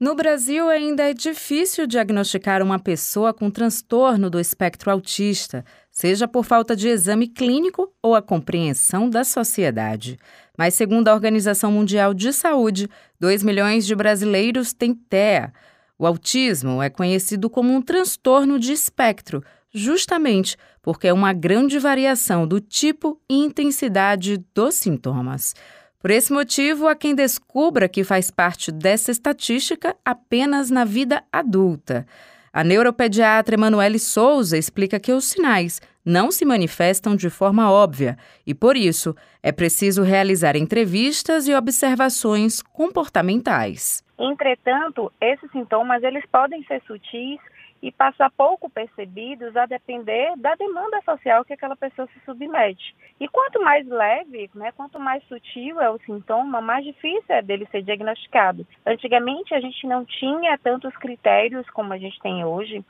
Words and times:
No 0.00 0.14
Brasil, 0.14 0.70
ainda 0.70 1.10
é 1.10 1.12
difícil 1.12 1.86
diagnosticar 1.86 2.62
uma 2.62 2.78
pessoa 2.78 3.34
com 3.34 3.50
transtorno 3.50 4.30
do 4.30 4.40
espectro 4.40 4.90
autista, 4.90 5.62
seja 5.92 6.26
por 6.26 6.42
falta 6.42 6.74
de 6.74 6.88
exame 6.88 7.28
clínico 7.28 7.92
ou 8.02 8.14
a 8.14 8.22
compreensão 8.22 9.10
da 9.10 9.24
sociedade. 9.24 10.18
Mas, 10.56 10.72
segundo 10.72 11.08
a 11.08 11.12
Organização 11.12 11.70
Mundial 11.70 12.14
de 12.14 12.32
Saúde, 12.32 12.88
2 13.20 13.42
milhões 13.42 13.84
de 13.84 13.94
brasileiros 13.94 14.72
têm 14.72 14.94
TEA. 14.94 15.52
O 15.98 16.06
autismo 16.06 16.82
é 16.82 16.88
conhecido 16.88 17.50
como 17.50 17.70
um 17.70 17.82
transtorno 17.82 18.58
de 18.58 18.72
espectro, 18.72 19.44
justamente 19.70 20.56
porque 20.80 21.08
é 21.08 21.12
uma 21.12 21.34
grande 21.34 21.78
variação 21.78 22.46
do 22.46 22.58
tipo 22.58 23.20
e 23.28 23.34
intensidade 23.34 24.42
dos 24.54 24.76
sintomas. 24.76 25.54
Por 26.00 26.10
esse 26.10 26.32
motivo, 26.32 26.88
há 26.88 26.96
quem 26.96 27.14
descubra 27.14 27.86
que 27.86 28.02
faz 28.02 28.30
parte 28.30 28.72
dessa 28.72 29.10
estatística 29.10 29.94
apenas 30.02 30.70
na 30.70 30.82
vida 30.82 31.22
adulta. 31.30 32.06
A 32.50 32.64
neuropediatra 32.64 33.54
Emanuele 33.54 33.98
Souza 33.98 34.56
explica 34.56 34.98
que 34.98 35.12
os 35.12 35.26
sinais 35.26 35.78
não 36.02 36.32
se 36.32 36.46
manifestam 36.46 37.14
de 37.14 37.28
forma 37.28 37.70
óbvia 37.70 38.16
e, 38.46 38.54
por 38.54 38.78
isso, 38.78 39.14
é 39.42 39.52
preciso 39.52 40.02
realizar 40.02 40.56
entrevistas 40.56 41.46
e 41.46 41.54
observações 41.54 42.62
comportamentais. 42.62 44.02
Entretanto, 44.18 45.12
esses 45.20 45.50
sintomas 45.52 46.02
eles 46.02 46.24
podem 46.32 46.64
ser 46.64 46.82
sutis 46.86 47.38
e 47.82 47.90
passar 47.90 48.30
pouco 48.30 48.68
percebidos 48.68 49.56
a 49.56 49.66
depender 49.66 50.34
da 50.36 50.54
demanda 50.54 51.00
social 51.02 51.44
que 51.44 51.52
aquela 51.52 51.76
pessoa 51.76 52.06
se 52.08 52.20
submete. 52.24 52.94
E 53.18 53.26
quanto 53.28 53.60
mais 53.62 53.86
leve, 53.86 54.50
né, 54.54 54.70
quanto 54.72 54.98
mais 54.98 55.22
sutil 55.24 55.80
é 55.80 55.90
o 55.90 55.98
sintoma, 56.00 56.60
mais 56.60 56.84
difícil 56.84 57.24
é 57.28 57.40
dele 57.40 57.66
ser 57.70 57.82
diagnosticado. 57.82 58.66
Antigamente 58.84 59.54
a 59.54 59.60
gente 59.60 59.86
não 59.86 60.04
tinha 60.04 60.58
tantos 60.58 60.94
critérios 60.96 61.68
como 61.70 61.92
a 61.92 61.98
gente 61.98 62.20
tem 62.20 62.44
hoje 62.44 62.84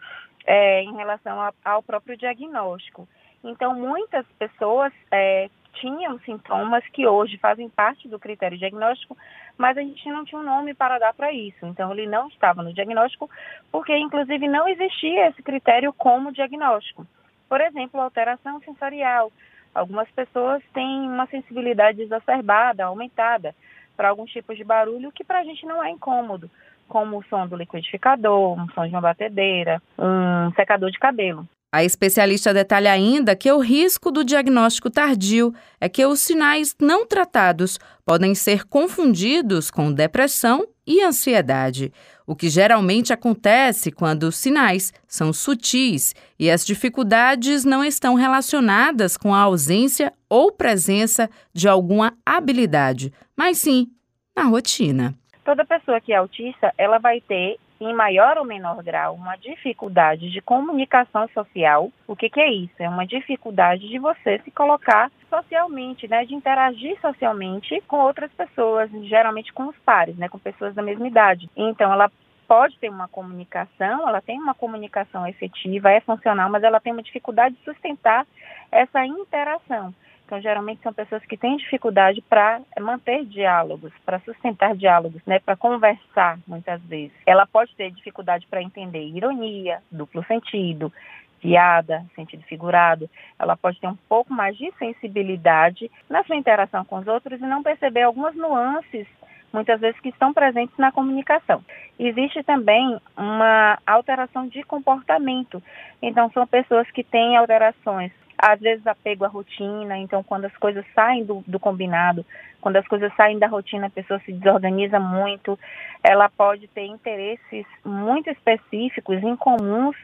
é, 0.46 0.82
em 0.82 0.94
relação 0.96 1.40
a, 1.40 1.52
ao 1.64 1.82
próprio 1.82 2.16
diagnóstico. 2.16 3.08
Então 3.44 3.74
muitas 3.74 4.26
pessoas 4.38 4.92
é, 5.10 5.48
tinham 5.74 6.18
sintomas 6.20 6.84
que 6.88 7.06
hoje 7.06 7.38
fazem 7.38 7.68
parte 7.68 8.08
do 8.08 8.18
critério 8.18 8.58
diagnóstico, 8.58 9.16
mas 9.56 9.76
a 9.76 9.80
gente 9.80 10.08
não 10.08 10.24
tinha 10.24 10.40
um 10.40 10.44
nome 10.44 10.74
para 10.74 10.98
dar 10.98 11.14
para 11.14 11.32
isso. 11.32 11.64
Então, 11.66 11.92
ele 11.92 12.06
não 12.06 12.28
estava 12.28 12.62
no 12.62 12.72
diagnóstico, 12.72 13.28
porque, 13.70 13.96
inclusive, 13.96 14.48
não 14.48 14.68
existia 14.68 15.28
esse 15.28 15.42
critério 15.42 15.92
como 15.92 16.32
diagnóstico. 16.32 17.06
Por 17.48 17.60
exemplo, 17.60 18.00
alteração 18.00 18.60
sensorial. 18.60 19.32
Algumas 19.74 20.10
pessoas 20.10 20.62
têm 20.72 21.08
uma 21.08 21.26
sensibilidade 21.26 22.02
exacerbada, 22.02 22.84
aumentada, 22.84 23.54
para 23.96 24.08
alguns 24.08 24.30
tipos 24.30 24.56
de 24.56 24.64
barulho 24.64 25.12
que 25.12 25.22
para 25.22 25.40
a 25.40 25.44
gente 25.44 25.66
não 25.66 25.82
é 25.82 25.90
incômodo, 25.90 26.50
como 26.88 27.18
o 27.18 27.24
som 27.24 27.46
do 27.46 27.56
liquidificador, 27.56 28.58
um 28.58 28.68
som 28.70 28.86
de 28.86 28.94
uma 28.94 29.00
batedeira, 29.00 29.80
um 29.98 30.50
secador 30.54 30.90
de 30.90 30.98
cabelo. 30.98 31.46
A 31.72 31.84
especialista 31.84 32.52
detalha 32.52 32.90
ainda 32.90 33.36
que 33.36 33.50
o 33.50 33.60
risco 33.60 34.10
do 34.10 34.24
diagnóstico 34.24 34.90
tardio 34.90 35.54
é 35.80 35.88
que 35.88 36.04
os 36.04 36.18
sinais 36.20 36.74
não 36.80 37.06
tratados 37.06 37.78
podem 38.04 38.34
ser 38.34 38.64
confundidos 38.64 39.70
com 39.70 39.92
depressão 39.92 40.66
e 40.84 41.00
ansiedade, 41.00 41.92
o 42.26 42.34
que 42.34 42.48
geralmente 42.48 43.12
acontece 43.12 43.92
quando 43.92 44.24
os 44.24 44.36
sinais 44.36 44.92
são 45.06 45.32
sutis 45.32 46.12
e 46.36 46.50
as 46.50 46.66
dificuldades 46.66 47.64
não 47.64 47.84
estão 47.84 48.14
relacionadas 48.14 49.16
com 49.16 49.32
a 49.32 49.38
ausência 49.38 50.12
ou 50.28 50.50
presença 50.50 51.30
de 51.54 51.68
alguma 51.68 52.12
habilidade, 52.26 53.12
mas 53.36 53.58
sim 53.58 53.88
na 54.36 54.42
rotina. 54.42 55.14
Toda 55.44 55.64
pessoa 55.64 56.00
que 56.00 56.12
é 56.12 56.16
autista, 56.16 56.74
ela 56.76 56.98
vai 56.98 57.20
ter 57.20 57.58
em 57.80 57.94
maior 57.94 58.36
ou 58.36 58.44
menor 58.44 58.82
grau, 58.82 59.14
uma 59.14 59.36
dificuldade 59.36 60.30
de 60.30 60.40
comunicação 60.42 61.26
social. 61.28 61.90
O 62.06 62.14
que, 62.14 62.28
que, 62.28 62.40
é 62.40 62.52
isso? 62.52 62.74
É 62.78 62.88
uma 62.88 63.06
dificuldade 63.06 63.88
de 63.88 63.98
você 63.98 64.38
se 64.40 64.50
colocar 64.50 65.10
socialmente, 65.30 66.06
né, 66.06 66.26
de 66.26 66.34
interagir 66.34 67.00
socialmente 67.00 67.80
com 67.88 67.96
outras 67.96 68.30
pessoas, 68.32 68.90
geralmente 69.04 69.52
com 69.52 69.68
os 69.68 69.76
pares, 69.78 70.16
né, 70.16 70.28
com 70.28 70.38
pessoas 70.38 70.74
da 70.74 70.82
mesma 70.82 71.08
idade. 71.08 71.48
Então, 71.56 71.90
ela 71.90 72.10
pode 72.46 72.78
ter 72.78 72.90
uma 72.90 73.08
comunicação, 73.08 74.08
ela 74.08 74.20
tem 74.20 74.38
uma 74.38 74.54
comunicação 74.54 75.26
efetiva, 75.26 75.90
é 75.90 76.00
funcional, 76.00 76.50
mas 76.50 76.62
ela 76.62 76.80
tem 76.80 76.92
uma 76.92 77.02
dificuldade 77.02 77.54
de 77.54 77.64
sustentar 77.64 78.26
essa 78.70 79.06
interação. 79.06 79.94
Então, 80.30 80.40
geralmente 80.40 80.80
são 80.80 80.92
pessoas 80.92 81.24
que 81.24 81.36
têm 81.36 81.56
dificuldade 81.56 82.22
para 82.22 82.60
manter 82.78 83.24
diálogos, 83.24 83.92
para 84.06 84.20
sustentar 84.20 84.76
diálogos, 84.76 85.20
né, 85.26 85.40
para 85.40 85.56
conversar 85.56 86.38
muitas 86.46 86.80
vezes. 86.82 87.10
Ela 87.26 87.48
pode 87.48 87.74
ter 87.74 87.90
dificuldade 87.90 88.46
para 88.46 88.62
entender 88.62 89.02
ironia, 89.02 89.82
duplo 89.90 90.24
sentido, 90.26 90.92
piada, 91.40 92.06
sentido 92.14 92.44
figurado. 92.44 93.10
Ela 93.40 93.56
pode 93.56 93.80
ter 93.80 93.88
um 93.88 93.98
pouco 94.08 94.32
mais 94.32 94.56
de 94.56 94.70
sensibilidade 94.78 95.90
na 96.08 96.22
sua 96.22 96.36
interação 96.36 96.84
com 96.84 96.98
os 96.98 97.08
outros 97.08 97.40
e 97.40 97.44
não 97.44 97.60
perceber 97.60 98.02
algumas 98.02 98.36
nuances 98.36 99.08
muitas 99.52 99.80
vezes 99.80 99.98
que 99.98 100.10
estão 100.10 100.32
presentes 100.32 100.78
na 100.78 100.92
comunicação. 100.92 101.60
Existe 101.98 102.40
também 102.44 103.00
uma 103.16 103.80
alteração 103.84 104.46
de 104.46 104.62
comportamento. 104.62 105.60
Então, 106.00 106.30
são 106.30 106.46
pessoas 106.46 106.88
que 106.92 107.02
têm 107.02 107.36
alterações 107.36 108.12
às 108.40 108.58
vezes 108.60 108.86
apego 108.86 109.24
à 109.24 109.28
rotina, 109.28 109.98
então 109.98 110.22
quando 110.22 110.46
as 110.46 110.56
coisas 110.56 110.84
saem 110.94 111.24
do, 111.24 111.44
do, 111.46 111.60
combinado, 111.60 112.24
quando 112.60 112.76
as 112.76 112.86
coisas 112.86 113.12
saem 113.16 113.38
da 113.38 113.46
rotina, 113.46 113.86
a 113.86 113.90
pessoa 113.90 114.20
se 114.24 114.32
desorganiza 114.32 114.98
muito, 114.98 115.58
ela 116.02 116.28
pode 116.28 116.66
ter 116.68 116.86
interesses 116.86 117.66
muito 117.84 118.30
específicos, 118.30 119.22
incomuns 119.22 119.96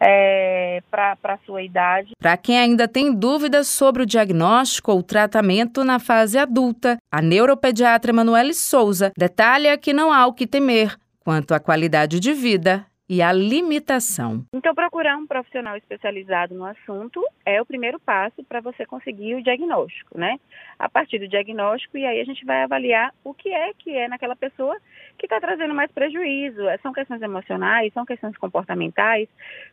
é, 0.00 0.82
para 0.90 1.16
a 1.24 1.38
sua 1.44 1.62
idade. 1.62 2.10
Para 2.20 2.36
quem 2.36 2.58
ainda 2.58 2.86
tem 2.86 3.12
dúvidas 3.12 3.68
sobre 3.68 4.02
o 4.02 4.06
diagnóstico 4.06 4.92
ou 4.92 5.02
tratamento 5.02 5.82
na 5.82 5.98
fase 5.98 6.38
adulta, 6.38 6.98
a 7.10 7.22
neuropediatra 7.22 8.12
Emanuele 8.12 8.54
Souza 8.54 9.12
detalha 9.16 9.76
que 9.78 9.92
não 9.92 10.12
há 10.12 10.26
o 10.26 10.34
que 10.34 10.46
temer 10.46 10.96
quanto 11.20 11.52
à 11.52 11.60
qualidade 11.60 12.20
de 12.20 12.32
vida 12.32 12.86
e 13.08 13.22
a 13.22 13.32
limitação. 13.32 14.44
Então, 14.58 14.74
procurar 14.74 15.16
um 15.16 15.24
profissional 15.24 15.76
especializado 15.76 16.52
no 16.52 16.64
assunto 16.64 17.24
é 17.46 17.62
o 17.62 17.64
primeiro 17.64 18.00
passo 18.00 18.42
para 18.42 18.60
você 18.60 18.84
conseguir 18.84 19.36
o 19.36 19.42
diagnóstico, 19.42 20.18
né? 20.18 20.36
A 20.76 20.88
partir 20.88 21.20
do 21.20 21.28
diagnóstico, 21.28 21.96
e 21.96 22.04
aí 22.04 22.20
a 22.20 22.24
gente 22.24 22.44
vai 22.44 22.64
avaliar 22.64 23.14
o 23.22 23.32
que 23.32 23.50
é 23.50 23.72
que 23.72 23.96
é 23.96 24.08
naquela 24.08 24.34
pessoa 24.34 24.76
que 25.16 25.26
está 25.26 25.40
trazendo 25.40 25.72
mais 25.72 25.92
prejuízo. 25.92 26.60
São 26.82 26.92
questões 26.92 27.22
emocionais, 27.22 27.92
são 27.92 28.04
questões 28.04 28.36
comportamentais, 28.36 29.28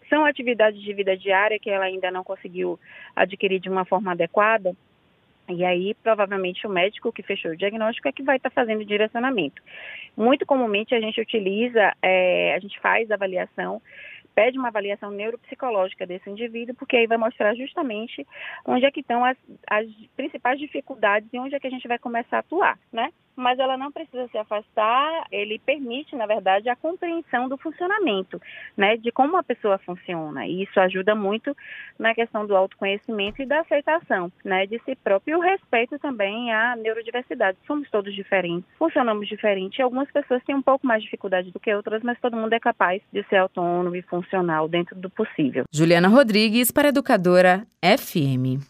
são 0.07 0.24
atividades 0.24 0.79
de 0.79 0.94
vida 0.94 1.18
diária 1.18 1.57
que 1.57 1.72
ela 1.72 1.85
ainda 1.85 2.12
não 2.12 2.24
conseguiu 2.24 2.79
adquirir 3.16 3.59
de 3.59 3.69
uma 3.69 3.85
forma 3.85 4.12
adequada. 4.12 4.75
E 5.50 5.66
aí, 5.66 5.95
provavelmente, 5.95 6.66
o 6.68 6.69
médico 6.69 7.12
que 7.12 7.24
fechou 7.24 7.51
o 7.51 7.57
diagnóstico 7.57 8.07
é 8.07 8.12
que 8.12 8.22
vai 8.22 8.38
estar 8.38 8.51
tá 8.51 8.53
fazendo 8.53 8.81
o 8.81 8.85
direcionamento. 8.85 9.63
Muito 10.16 10.45
comumente 10.45 10.94
a 10.94 11.01
gente 11.01 11.19
utiliza, 11.19 11.91
é, 12.03 12.53
a 12.53 12.59
gente 12.59 12.79
faz 12.79 13.09
avaliação 13.09 13.81
pede 14.35 14.59
uma 14.59 14.68
avaliação 14.68 15.09
neuropsicológica 15.09 16.06
desse 16.06 16.29
indivíduo, 16.29 16.75
porque 16.75 16.97
aí 16.97 17.07
vai 17.07 17.18
mostrar 17.18 17.56
justamente 17.56 18.28
onde 18.66 18.85
é 18.85 18.91
que 18.91 19.00
estão 19.00 19.23
as, 19.23 19.38
as 19.68 19.88
principais 20.16 20.59
dificuldades 20.59 21.29
e 21.31 21.40
onde 21.40 21.56
é 21.56 21.59
que 21.59 21.68
a 21.68 21.72
gente 21.72 21.88
vai 21.88 21.97
começar 21.97 22.38
a 22.38 22.40
atuar, 22.41 22.78
né? 22.91 23.12
Mas 23.35 23.59
ela 23.59 23.78
não 23.78 23.91
precisa 23.91 24.28
se 24.28 24.38
afastar, 24.38 25.28
ele 25.31 25.59
permite, 25.59 26.16
na 26.16 26.25
verdade, 26.25 26.69
a 26.69 26.75
compreensão 26.75 27.50
do 27.50 27.57
funcionamento, 27.57 28.41
né? 28.78 28.97
De 28.97 29.12
como 29.12 29.38
a 29.38 29.44
pessoa 29.44 29.78
funciona. 29.79 30.46
E 30.46 30.63
isso 30.63 30.79
ajuda 30.79 31.13
muito 31.13 31.56
na 32.00 32.13
questão 32.13 32.45
do 32.45 32.56
autoconhecimento 32.56 33.41
e 33.41 33.45
da 33.45 33.62
aceitação, 33.62 34.31
né? 34.44 34.66
De 34.66 34.79
si 34.85 34.95
próprio 34.95 35.34
e 35.34 35.35
o 35.35 35.41
respeito 35.41 35.97
também 36.00 36.53
à 36.53 36.75
neurodiversidade. 36.75 37.57
Somos 37.66 37.90
todos 37.90 38.13
diferentes, 38.13 38.69
funcionamos 38.78 39.28
diferente. 39.28 39.81
Algumas 39.81 40.09
pessoas 40.12 40.44
têm 40.44 40.56
um 40.56 40.62
pouco 40.62 40.85
mais 40.85 41.01
de 41.01 41.06
dificuldade 41.06 41.51
do 41.51 41.59
que 41.59 41.74
outras, 41.74 42.03
mas 42.03 42.19
todo 42.19 42.38
mundo 42.38 42.53
é 42.53 42.59
capaz 42.59 43.01
de 43.12 43.24
ser 43.24 43.38
autônomo 43.38 43.95
e 43.95 44.01
funcional 44.04 44.68
dentro 44.68 44.95
do 44.95 45.10
possível. 45.10 45.65
Juliana 45.71 46.07
Rodrigues 46.07 46.71
para 46.71 46.89
Educadora 46.89 47.65
FM. 47.81 48.63